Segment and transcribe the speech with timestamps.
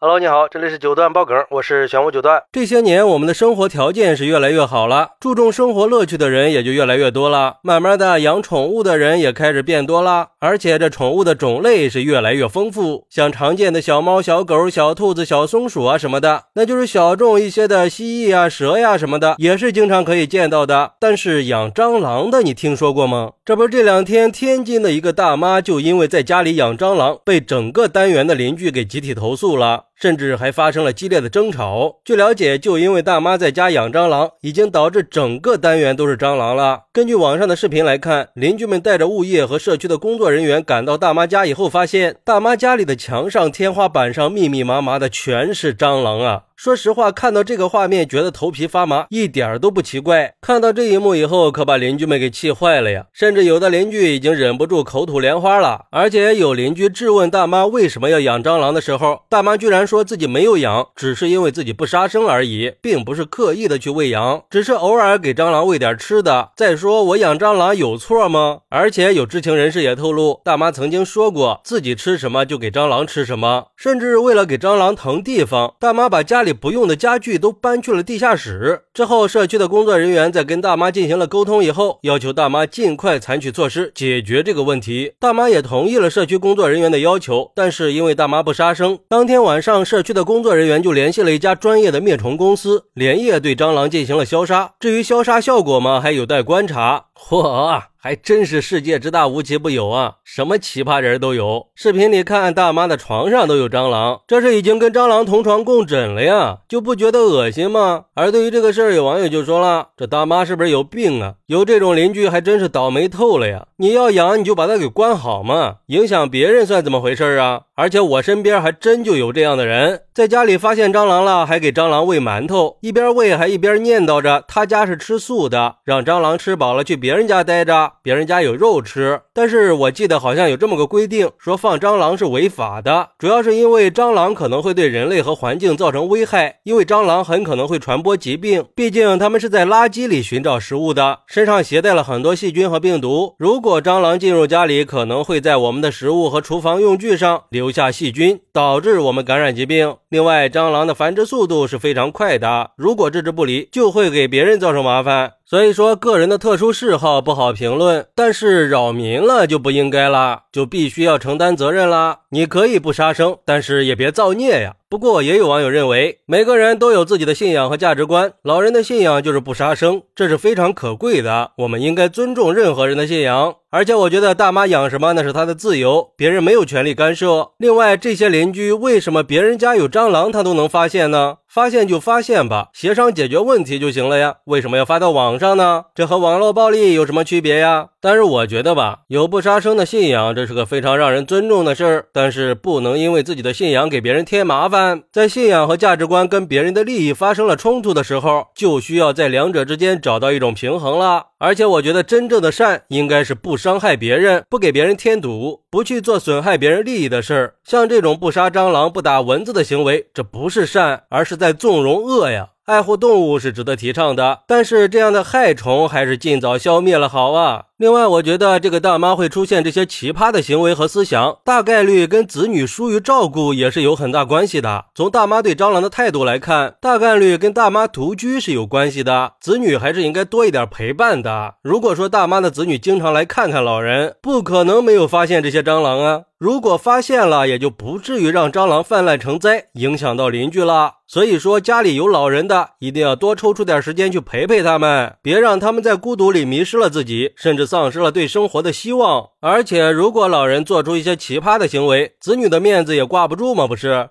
[0.00, 2.40] Hello，你好，这里是九段爆梗，我是玄武九段。
[2.52, 7.56] 这些年，我们的生活条件是越来越好了，注重生活乐趣的人也就越来越多了。
[7.64, 13.06] 慢慢的，养宠物的人也开始变多了，而且这宠物的种类是越来越丰富。
[13.10, 20.92] 像常见的小猫、小狗、小兔子、小松鼠啊什么的，那就是小众一些的蜥蜴啊、蛇呀什么的，也是经常可以见到的。
[21.00, 23.32] 但是养蟑螂的，你听说过吗？
[23.44, 29.86] 这不是这两天天津的一个大妈就因为在家里养蟑螂，被整个单元的邻居给集体投诉了。
[30.00, 32.00] 甚至还发生了激烈的争吵。
[32.04, 36.82] 据了解，就因为大妈在家养蟑螂，已经导致整个单元都是蟑螂了。
[36.92, 46.42] 根据网上的视频来看，邻居们带着物业和社区的工作人员赶到大妈家以后，发现大妈家里的墙上、天花板上密密麻麻的全是蟑螂啊！
[46.56, 50.34] 说实话，看到这个画面，觉得头皮发麻，一点都不奇怪。
[50.40, 53.06] 看到这一幕以后，可把邻居们给气坏了呀！
[53.12, 55.84] 甚至有的邻居已经忍不住口吐莲花了。
[55.92, 66.50] 而且有邻居质问大妈为什么要养蟑螂的时候，大妈居然说自己没有养，只是因为自己不杀生而已，并不是刻意的去喂养，只是偶尔给蟑螂喂点吃的。
[66.54, 68.58] 再说我养蟑螂有错吗？
[68.68, 76.54] 而且有知情人士也透露，大妈曾经说过自己吃什么就给蟑螂吃什么，甚至为了给蟑螂腾地方，大妈把家里。
[76.60, 78.82] 不用的家具都搬去了地下室。
[78.92, 85.12] 之后，社区的工作人员在跟大妈进行了沟通以后，要求大妈尽快采取措施解决这个问题。
[85.20, 94.74] 大妈也同意了社区工作人员的要求，但是因为大妈不杀生，当天晚上社区的工作人员就联系了一家专业的灭虫公司，连夜对蟑螂进行了消杀。
[94.78, 97.06] 至于消杀效果嘛，还有待观察。
[97.14, 97.82] 嚯！
[98.00, 101.66] 还真是世界之大无奇不有啊，什么奇葩人都有。
[101.74, 108.04] 视频里看，大妈的床上都有蟑螂，这是已经跟蟑螂同床共枕了呀，就不觉得恶心吗？
[108.14, 111.34] 而对于这个事儿，有网友就说了：“这大妈是不是有病啊？
[111.46, 113.66] 有这种邻居还真是倒霉透了呀！
[113.78, 117.62] 你要养，你就把它给关好嘛，影响别人算怎么回事啊？
[117.74, 143.34] 而且我身边还真就有这样的人，在家里发现蟑螂了，还给蟑螂喂馒头，一边喂还一边念叨着他家是吃素的，让蟑螂吃饱了去别人家待着。”别人家有肉吃，但是我记得好像有这么个规定，说放蟑螂是违法的，主要是因为蟑螂可能会对人类和环境造成危害，因为蟑螂很可能会传播疾病，毕竟它们是在垃圾里寻找食物的，身上携带了很多细菌和病毒。
[143.38, 149.96] 如果蟑螂进入家里，可能会在我们的食物和厨房用具上留下细菌，导致我们感染疾病。
[150.08, 155.32] 另外，蟑螂的繁殖速度是非常快的，如果置之不理，就会给别人造成麻烦。
[155.48, 162.18] 所以说，个人的特殊嗜好不好评论，但是扰民了就不应该啦，就必须要承担责任啦。
[162.30, 164.74] 你可以不杀生，但是也别造孽呀。
[164.90, 168.32] 不过，也有网友认为，每个人都有自己的信仰和价值观。
[168.42, 171.52] 老人的信仰就是不杀生，这是非常可贵的。
[171.58, 173.56] 我们应该尊重任何人的信仰。
[173.70, 177.50] 而且，我觉得大妈养什么那是她的自由，别人没有权利干涉。
[177.58, 181.36] 另外，这些邻居为什么别人家有蟑螂他都能发现呢？
[181.46, 184.36] 发现就发现吧，协商解决问题就行了呀。
[184.44, 185.84] 为什么要发到网上呢？
[185.94, 187.88] 这和网络暴力有什么区别呀？
[188.00, 192.06] 但是我觉得吧，有不杀生的信仰，这是个非常让人尊重的事儿。
[192.18, 195.04] 但是不能因为自己的信仰给别人添麻烦。
[195.12, 201.26] 在信仰和价值观跟别人的利益发生了冲突的时候，就需要在两者之间找到一种平衡了。
[201.38, 207.54] 而且我觉得真正的善应该是不伤害别人，不给别人添堵，不去做损害别人利益的事儿。
[207.62, 212.48] 像这种不杀蟑螂、不打蚊子的行为，这不是善，而是在纵容恶呀。
[212.68, 217.64] 爱护动物是值得提倡的，但是这样的害虫还是尽早消灭了好啊。
[217.78, 224.84] 另外，我觉得这个大妈会出现这些奇葩的行为和思想，大概率跟子女疏于照顾也是有很大关系的。
[224.94, 229.32] 从大妈对蟑螂的态度来看，大概率跟大妈独居是有关系的。
[229.40, 231.54] 子女还是应该多一点陪伴的。
[231.62, 236.24] 如果说大妈的子女经常来看看老人，不可能没有发现这些蟑螂啊。
[236.38, 240.98] 如果发现了，也就不至于让蟑螂泛滥成灾，影响到邻居了。
[241.04, 249.30] 所以说，家里有老人的，一定要多抽出点时间去陪陪他们，别让他们在孤独里迷失了自己，甚至丧失了对生活的希望。
[249.40, 253.66] 而且，如果老人做出一些奇葩的行为，子女的面子也挂不住嘛？
[253.66, 254.10] 不是？